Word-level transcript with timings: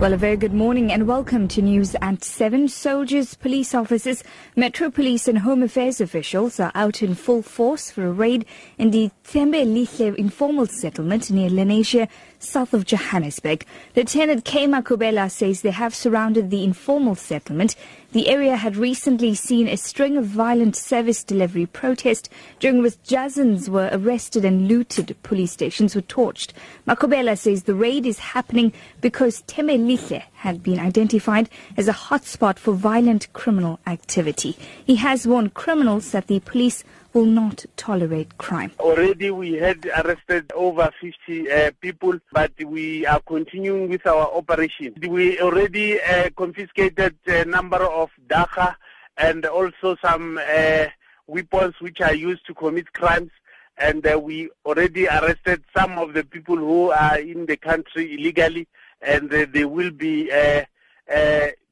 Well, 0.00 0.14
a 0.14 0.16
very 0.16 0.38
good 0.38 0.54
morning 0.54 0.90
and 0.90 1.06
welcome 1.06 1.46
to 1.48 1.60
News 1.60 1.94
at 2.00 2.24
7. 2.24 2.68
Soldiers, 2.68 3.34
police 3.34 3.74
officers, 3.74 4.24
Metro 4.56 4.90
Police 4.90 5.28
and 5.28 5.40
Home 5.40 5.62
Affairs 5.62 6.00
officials 6.00 6.58
are 6.58 6.72
out 6.74 7.02
in 7.02 7.14
full 7.14 7.42
force 7.42 7.90
for 7.90 8.06
a 8.06 8.10
raid 8.10 8.46
in 8.78 8.92
the 8.92 9.10
Thembelihle 9.24 10.16
informal 10.16 10.64
settlement 10.64 11.30
near 11.30 11.50
Lenasia, 11.50 12.08
south 12.38 12.72
of 12.72 12.86
Johannesburg. 12.86 13.66
Lieutenant 13.94 14.46
K. 14.46 14.66
Makhubela 14.66 15.30
says 15.30 15.60
they 15.60 15.70
have 15.70 15.94
surrounded 15.94 16.50
the 16.50 16.64
informal 16.64 17.14
settlement. 17.14 17.76
The 18.12 18.28
area 18.28 18.56
had 18.56 18.76
recently 18.76 19.34
seen 19.34 19.68
a 19.68 19.76
string 19.76 20.16
of 20.16 20.24
violent 20.24 20.74
service 20.74 21.22
delivery 21.22 21.66
protests 21.66 22.28
during 22.58 22.82
which 22.82 23.00
dozens 23.04 23.68
were 23.68 23.90
arrested 23.92 24.44
and 24.44 24.66
looted. 24.66 25.14
Police 25.22 25.52
stations 25.52 25.94
were 25.94 26.00
torched. 26.00 26.52
Makhubela 26.88 27.36
says 27.38 27.64
the 27.64 27.74
raid 27.74 28.06
is 28.06 28.18
happening 28.18 28.72
because 29.00 29.42
Had 29.90 30.62
been 30.62 30.78
identified 30.78 31.48
as 31.76 31.88
a 31.88 31.92
hotspot 31.92 32.58
for 32.58 32.74
violent 32.74 33.32
criminal 33.32 33.80
activity. 33.88 34.56
He 34.84 34.96
has 34.96 35.26
warned 35.26 35.54
criminals 35.54 36.12
that 36.12 36.28
the 36.28 36.38
police 36.38 36.84
will 37.12 37.24
not 37.24 37.64
tolerate 37.76 38.38
crime. 38.38 38.70
Already 38.78 39.32
we 39.32 39.54
had 39.54 39.84
arrested 39.86 40.52
over 40.54 40.92
50 41.00 41.50
uh, 41.50 41.70
people, 41.80 42.20
but 42.32 42.52
we 42.64 43.04
are 43.04 43.20
continuing 43.26 43.88
with 43.88 44.06
our 44.06 44.32
operation. 44.32 44.94
We 45.08 45.40
already 45.40 46.00
uh, 46.00 46.30
confiscated 46.36 47.16
a 47.26 47.44
number 47.44 47.82
of 47.82 48.10
dagga 48.28 48.76
and 49.16 49.44
also 49.44 49.96
some 50.00 50.38
uh, 50.38 50.86
weapons 51.26 51.74
which 51.80 52.00
are 52.00 52.14
used 52.14 52.46
to 52.46 52.54
commit 52.54 52.92
crimes. 52.92 53.30
And 53.76 54.06
uh, 54.06 54.20
we 54.20 54.50
already 54.64 55.08
arrested 55.08 55.64
some 55.76 55.98
of 55.98 56.12
the 56.12 56.22
people 56.22 56.56
who 56.56 56.90
are 56.90 57.18
in 57.18 57.46
the 57.46 57.56
country 57.56 58.14
illegally, 58.14 58.68
and 59.02 59.32
uh, 59.32 59.46
they 59.52 59.64
will 59.64 59.90
be 59.90 60.30
uh, 60.30 60.62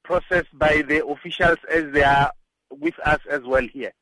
processed 0.02 0.58
by 0.58 0.82
the 0.82 1.06
officials 1.06 1.58
as 1.70 1.92
they 1.92 2.02
are 2.02 2.32
with 2.70 2.98
us 3.04 3.20
as 3.30 3.42
well 3.44 3.66
here. 3.72 3.92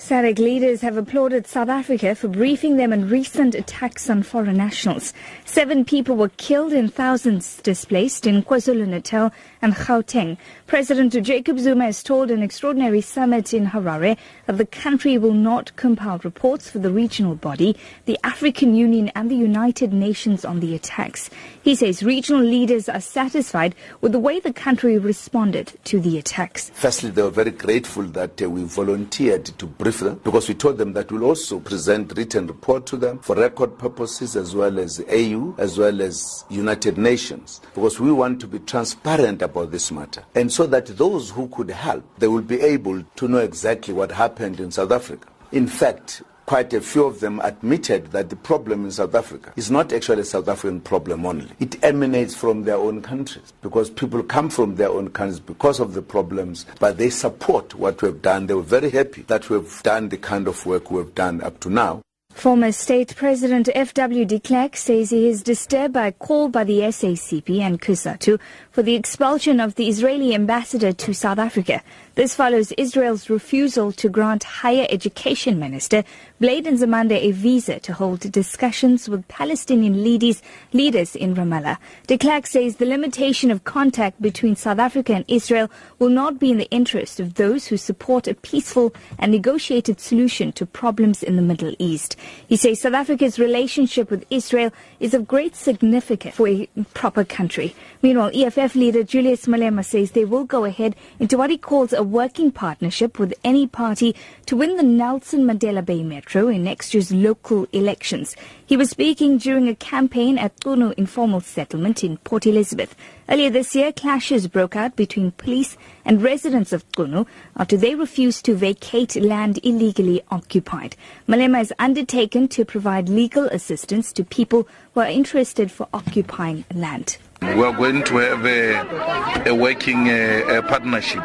SADC 0.00 0.38
leaders 0.38 0.80
have 0.80 0.96
applauded 0.96 1.46
South 1.46 1.68
Africa 1.68 2.14
for 2.14 2.28
briefing 2.28 2.78
them 2.78 2.90
on 2.90 3.10
recent 3.10 3.54
attacks 3.54 4.08
on 4.08 4.22
foreign 4.22 4.56
nationals. 4.56 5.12
Seven 5.44 5.84
people 5.84 6.16
were 6.16 6.30
killed 6.30 6.72
and 6.72 6.92
thousands 6.92 7.60
displaced 7.60 8.26
in 8.26 8.42
KwaZulu-Natal 8.42 9.30
and 9.60 9.74
Gauteng. 9.74 10.38
President 10.70 11.12
Jacob 11.24 11.58
Zuma 11.58 11.86
has 11.86 12.00
told 12.00 12.30
an 12.30 12.44
extraordinary 12.44 13.00
summit 13.00 13.52
in 13.52 13.66
Harare 13.66 14.16
that 14.46 14.56
the 14.56 14.64
country 14.64 15.18
will 15.18 15.32
not 15.32 15.74
compile 15.74 16.20
reports 16.22 16.70
for 16.70 16.78
the 16.78 16.92
regional 16.92 17.34
body, 17.34 17.76
the 18.04 18.16
African 18.22 18.76
Union 18.76 19.08
and 19.16 19.28
the 19.28 19.34
United 19.34 19.92
Nations 19.92 20.44
on 20.44 20.60
the 20.60 20.76
attacks. 20.76 21.28
He 21.64 21.74
says 21.74 22.04
regional 22.04 22.42
leaders 22.42 22.88
are 22.88 23.00
satisfied 23.00 23.74
with 24.00 24.12
the 24.12 24.20
way 24.20 24.38
the 24.38 24.52
country 24.52 24.96
responded 24.96 25.72
to 25.86 25.98
the 25.98 26.18
attacks. 26.18 26.70
Firstly, 26.72 27.10
they 27.10 27.22
were 27.22 27.30
very 27.30 27.50
grateful 27.50 28.04
that 28.04 28.40
uh, 28.40 28.48
we 28.48 28.62
volunteered 28.62 29.46
to 29.46 29.66
brief 29.66 29.98
them 29.98 30.20
because 30.22 30.48
we 30.48 30.54
told 30.54 30.78
them 30.78 30.92
that 30.92 31.10
we'll 31.10 31.24
also 31.24 31.58
present 31.58 32.16
written 32.16 32.46
report 32.46 32.86
to 32.86 32.96
them 32.96 33.18
for 33.18 33.34
record 33.34 33.76
purposes 33.76 34.36
as 34.36 34.54
well 34.54 34.78
as 34.78 35.00
AU 35.10 35.52
as 35.58 35.78
well 35.78 36.00
as 36.00 36.44
United 36.48 36.96
Nations 36.96 37.60
because 37.74 37.98
we 37.98 38.12
want 38.12 38.38
to 38.38 38.46
be 38.46 38.60
transparent 38.60 39.42
about 39.42 39.72
this 39.72 39.90
matter 39.90 40.22
and 40.36 40.52
so 40.59 40.59
that 40.66 40.86
those 40.86 41.30
who 41.30 41.48
could 41.48 41.70
help 41.70 42.04
they 42.18 42.28
will 42.28 42.42
be 42.42 42.60
able 42.60 43.02
to 43.16 43.28
know 43.28 43.38
exactly 43.38 43.94
what 43.94 44.10
happened 44.12 44.60
in 44.60 44.70
South 44.70 44.92
Africa. 44.92 45.28
In 45.52 45.66
fact, 45.66 46.22
quite 46.50 46.72
a 46.74 46.80
few 46.80 47.04
of 47.04 47.20
them 47.20 47.40
admitted 47.44 48.08
that 48.08 48.28
the 48.28 48.34
problem 48.34 48.84
in 48.84 48.90
South 48.90 49.14
Africa 49.14 49.52
is 49.54 49.70
not 49.70 49.92
actually 49.92 50.22
a 50.22 50.24
South 50.24 50.48
African 50.48 50.80
problem 50.80 51.24
only. 51.24 51.48
It 51.60 51.82
emanates 51.84 52.34
from 52.34 52.64
their 52.64 52.76
own 52.76 53.02
countries 53.02 53.52
because 53.62 53.88
people 53.88 54.20
come 54.24 54.50
from 54.50 54.74
their 54.74 54.88
own 54.88 55.10
countries 55.10 55.38
because 55.38 55.78
of 55.78 55.94
the 55.94 56.02
problems, 56.02 56.66
but 56.80 56.98
they 56.98 57.08
support 57.08 57.76
what 57.76 58.02
we've 58.02 58.20
done. 58.20 58.48
They 58.48 58.54
were 58.54 58.62
very 58.62 58.90
happy 58.90 59.22
that 59.28 59.48
we've 59.48 59.82
done 59.84 60.08
the 60.08 60.16
kind 60.16 60.48
of 60.48 60.66
work 60.66 60.90
we've 60.90 61.14
done 61.14 61.40
up 61.40 61.60
to 61.60 61.70
now. 61.70 62.02
Former 62.34 62.72
State 62.72 63.16
President 63.16 63.68
F.W. 63.74 64.24
de 64.24 64.40
Klerk 64.40 64.74
says 64.74 65.10
he 65.10 65.28
is 65.28 65.42
disturbed 65.42 65.92
by 65.92 66.06
a 66.06 66.12
call 66.12 66.48
by 66.48 66.64
the 66.64 66.80
SACP 66.80 67.60
and 67.60 67.82
COSATU 67.82 68.40
for 68.70 68.82
the 68.82 68.94
expulsion 68.94 69.60
of 69.60 69.74
the 69.74 69.88
Israeli 69.88 70.34
ambassador 70.34 70.92
to 70.92 71.12
South 71.12 71.38
Africa. 71.38 71.82
This 72.14 72.34
follows 72.34 72.72
Israel's 72.72 73.28
refusal 73.28 73.92
to 73.92 74.08
grant 74.08 74.44
Higher 74.44 74.86
Education 74.88 75.58
Minister 75.58 76.02
Blade 76.40 76.64
Nzimande 76.64 77.12
a 77.12 77.32
visa 77.32 77.78
to 77.80 77.92
hold 77.92 78.20
discussions 78.32 79.08
with 79.08 79.28
Palestinian 79.28 80.02
leaders, 80.02 80.42
leaders 80.72 81.14
in 81.14 81.34
Ramallah. 81.34 81.76
De 82.06 82.16
Klerk 82.16 82.46
says 82.46 82.76
the 82.76 82.86
limitation 82.86 83.50
of 83.50 83.64
contact 83.64 84.20
between 84.22 84.56
South 84.56 84.78
Africa 84.78 85.14
and 85.14 85.24
Israel 85.28 85.70
will 85.98 86.08
not 86.08 86.38
be 86.38 86.50
in 86.50 86.58
the 86.58 86.70
interest 86.70 87.20
of 87.20 87.34
those 87.34 87.66
who 87.66 87.76
support 87.76 88.26
a 88.26 88.34
peaceful 88.34 88.94
and 89.18 89.30
negotiated 89.30 90.00
solution 90.00 90.52
to 90.52 90.64
problems 90.64 91.22
in 91.22 91.36
the 91.36 91.42
Middle 91.42 91.74
East. 91.78 92.16
He 92.46 92.56
says 92.56 92.80
South 92.80 92.94
Africa's 92.94 93.38
relationship 93.38 94.10
with 94.10 94.24
Israel 94.30 94.72
is 94.98 95.14
of 95.14 95.28
great 95.28 95.56
significance 95.56 96.34
for 96.34 96.48
a 96.48 96.68
proper 96.94 97.24
country. 97.24 97.74
Meanwhile, 98.02 98.32
EFF 98.34 98.74
leader 98.74 99.02
Julius 99.02 99.46
Malema 99.46 99.84
says 99.84 100.10
they 100.12 100.24
will 100.24 100.44
go 100.44 100.64
ahead 100.64 100.96
into 101.18 101.36
what 101.36 101.50
he 101.50 101.58
calls 101.58 101.92
a 101.92 102.02
working 102.02 102.50
partnership 102.50 103.18
with 103.18 103.34
any 103.44 103.66
party 103.66 104.14
to 104.46 104.56
win 104.56 104.76
the 104.76 104.82
Nelson 104.82 105.44
Mandela 105.44 105.84
Bay 105.84 106.02
Metro 106.02 106.48
in 106.48 106.64
next 106.64 106.94
year's 106.94 107.12
local 107.12 107.66
elections. 107.72 108.36
He 108.64 108.76
was 108.76 108.90
speaking 108.90 109.38
during 109.38 109.68
a 109.68 109.74
campaign 109.74 110.38
at 110.38 110.56
Qunu 110.60 110.92
Informal 110.94 111.40
Settlement 111.40 112.04
in 112.04 112.18
Port 112.18 112.46
Elizabeth. 112.46 112.94
Earlier 113.32 113.50
this 113.50 113.76
year, 113.76 113.92
clashes 113.92 114.48
broke 114.48 114.74
out 114.74 114.96
between 114.96 115.30
police 115.30 115.76
and 116.04 116.20
residents 116.20 116.72
of 116.72 116.90
Qunu 116.90 117.28
after 117.56 117.76
they 117.76 117.94
refused 117.94 118.44
to 118.46 118.56
vacate 118.56 119.14
land 119.14 119.60
illegally 119.62 120.20
occupied. 120.32 120.96
Malema 121.28 121.58
has 121.58 121.72
undertaken 121.78 122.48
to 122.48 122.64
provide 122.64 123.08
legal 123.08 123.44
assistance 123.44 124.12
to 124.14 124.24
people 124.24 124.66
who 124.94 125.00
are 125.02 125.06
interested 125.06 125.70
for 125.70 125.86
occupying 125.94 126.64
land. 126.74 127.18
We 127.40 127.62
are 127.62 127.72
going 127.72 128.02
to 128.02 128.16
have 128.16 128.44
a, 128.44 129.48
a 129.48 129.54
working 129.54 130.08
a 130.08 130.60
partnership. 130.66 131.22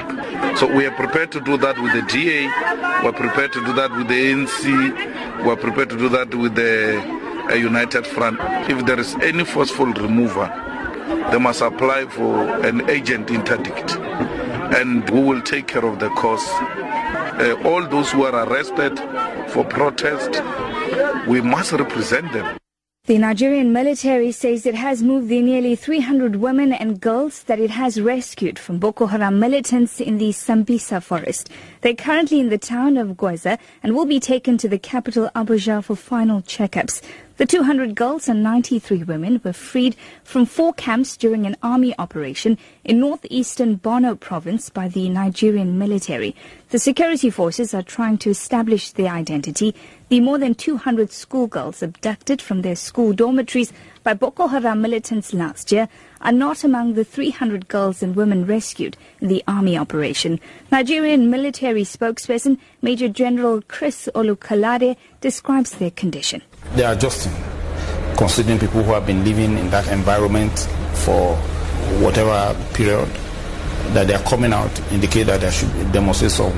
So 0.60 0.72
we 0.72 0.86
are 0.86 0.92
prepared 0.92 1.32
to 1.32 1.42
do 1.42 1.58
that 1.58 1.82
with 1.82 1.94
the 1.94 2.04
DA, 2.04 2.46
we 3.02 3.10
are 3.10 3.14
prepared 3.14 3.52
to 3.54 3.66
do 3.66 3.74
that 3.74 3.90
with 3.92 4.10
the 4.10 4.32
ANC, 4.32 5.44
we 5.44 5.50
are 5.50 5.58
prepared 5.58 5.90
to 5.90 5.98
do 5.98 6.10
that 6.10 6.36
with 6.36 6.54
the 6.54 7.58
United 7.58 8.06
Front. 8.06 8.38
If 8.70 8.86
there 8.86 9.00
is 9.00 9.16
any 9.24 9.44
forceful 9.44 9.88
remover, 9.88 10.75
they 11.32 11.40
must 11.40 11.62
apply 11.62 12.06
for 12.06 12.66
an 12.66 12.90
agent 12.90 13.32
interdict. 13.32 13.96
And 14.78 15.10
we 15.10 15.22
will 15.22 15.42
take 15.42 15.68
care 15.68 15.86
of 15.86 16.00
the 16.00 16.10
cost. 16.10 16.50
Uh, 17.40 17.56
all 17.66 17.88
those 17.88 18.12
who 18.12 18.24
are 18.24 18.48
arrested 18.48 18.98
for 19.50 19.64
protest, 19.66 20.42
we 21.28 21.42
must 21.42 21.72
represent 21.72 22.32
them. 22.34 22.58
The 23.08 23.20
Nigerian 23.20 23.72
military 23.72 24.32
says 24.32 24.66
it 24.66 24.74
has 24.74 25.04
moved 25.04 25.30
the 25.30 25.40
nearly 25.40 25.76
300 25.76 26.38
women 26.38 26.74
and 26.74 27.00
girls 27.00 27.44
that 27.44 27.60
it 27.60 27.70
has 27.70 28.02
rescued 28.02 28.58
from 28.58 28.80
Boko 28.80 29.06
Haram 29.06 29.40
militants 29.40 30.02
in 30.02 30.18
the 30.18 30.30
Sambisa 30.30 31.04
forest. 31.04 31.52
They're 31.82 31.94
currently 31.94 32.40
in 32.40 32.50
the 32.50 32.58
town 32.58 32.98
of 32.98 33.10
Gwoza 33.10 33.60
and 33.84 33.94
will 33.94 34.08
be 34.08 34.20
taken 34.20 34.58
to 34.58 34.68
the 34.68 34.80
capital 34.80 35.30
Abuja 35.36 35.84
for 35.84 35.96
final 35.96 36.42
checkups. 36.42 37.04
The 37.38 37.46
200 37.46 37.96
girls 37.96 38.30
and 38.30 38.42
93 38.42 39.04
women 39.04 39.42
were 39.44 39.52
freed 39.52 39.98
from 40.24 40.46
four 40.46 40.72
camps 40.72 41.18
during 41.18 41.46
an 41.46 41.58
army 41.62 41.94
operation 42.00 42.58
in 42.86 43.02
northeastern 43.02 43.78
Borno 43.78 44.18
province 44.18 44.70
by 44.70 44.88
the 44.88 45.10
Nigerian 45.10 45.78
military. 45.78 46.34
The 46.70 46.80
security 46.80 47.30
forces 47.30 47.74
are 47.74 47.84
trying 47.84 48.20
to 48.20 48.30
establish 48.30 48.92
their 48.92 49.12
identity. 49.12 49.76
The 50.08 50.22
more 50.22 50.38
than 50.38 50.56
200 50.56 51.12
schoolgirls 51.12 51.84
abducted 51.84 52.42
from 52.42 52.62
their 52.62 52.78
school 52.78 53.12
dormitories 53.12 53.74
by 54.02 54.14
Boko 54.14 54.48
Haram 54.48 54.82
militants 54.82 55.34
last 55.34 55.74
year 55.74 55.90
are 56.22 56.32
not 56.32 56.64
among 56.64 56.94
the 56.94 57.04
300 57.04 57.68
girls 57.68 58.02
and 58.02 58.16
women 58.16 58.46
rescued 58.46 58.96
in 59.20 59.28
the 59.28 59.44
army 59.46 59.78
operation. 59.78 60.40
Nigerian 60.72 61.30
military 61.30 61.84
spokesperson 61.84 62.60
Major 62.82 63.10
General 63.10 63.62
Chris 63.68 64.08
Olukolade 64.16 64.96
describes 65.20 65.72
their 65.72 65.92
condition. 65.92 66.42
They 66.74 66.84
are 66.84 66.94
adjusting, 66.94 67.34
considering 68.18 68.60
people 68.60 68.84
who 68.84 68.92
have 68.94 69.06
been 69.06 69.24
living 69.24 69.58
in 69.58 69.70
that 69.70 69.88
environment 69.90 70.58
for 71.06 71.36
whatever 72.02 72.56
period 72.74 73.08
that 73.94 74.08
they 74.08 74.14
are 74.16 74.24
coming 74.24 74.52
out 74.52 74.72
indicate 74.92 75.24
that 75.28 75.42
there 75.42 75.52
should 75.52 75.92
demonstrate 75.92 76.32
some 76.32 76.52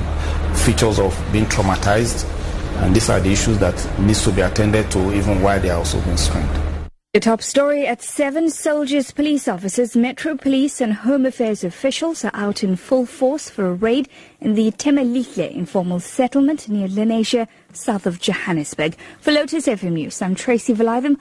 features 0.54 0.98
of 0.98 1.14
being 1.32 1.44
traumatized 1.46 2.24
and 2.82 2.94
these 2.94 3.10
are 3.10 3.20
the 3.20 3.30
issues 3.30 3.58
that 3.58 3.74
needs 4.00 4.22
to 4.24 4.32
be 4.32 4.40
attended 4.40 4.90
to 4.90 5.12
even 5.14 5.42
while 5.42 5.60
they 5.60 5.68
are 5.70 5.78
also 5.78 6.00
being 6.02 6.16
screened. 6.16 6.77
The 7.14 7.20
top 7.20 7.40
story 7.40 7.86
at 7.86 8.02
seven 8.02 8.50
soldiers, 8.50 9.12
police 9.12 9.48
officers, 9.48 9.96
Metro 9.96 10.36
Police 10.36 10.82
and 10.82 10.92
Home 10.92 11.24
Affairs 11.24 11.64
officials 11.64 12.22
are 12.22 12.30
out 12.34 12.62
in 12.62 12.76
full 12.76 13.06
force 13.06 13.48
for 13.48 13.64
a 13.64 13.72
raid 13.72 14.10
in 14.42 14.52
the 14.52 14.70
Thembelihle 14.72 15.50
informal 15.50 16.00
settlement 16.00 16.68
near 16.68 16.86
Lenasia, 16.86 17.48
south 17.72 18.06
of 18.06 18.20
Johannesburg. 18.20 18.94
For 19.20 19.32
Lotus 19.32 19.66
FM 19.66 19.92
News, 19.92 20.20
I'm 20.20 20.34
Tracy 20.34 20.74
Valaydham. 20.74 21.18